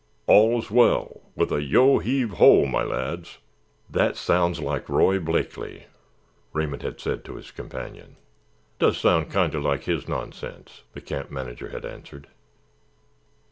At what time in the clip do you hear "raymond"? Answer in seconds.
6.53-6.81